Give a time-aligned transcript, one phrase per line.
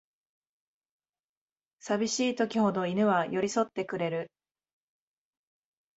[1.79, 4.31] さびしい時ほど犬は寄りそってくれる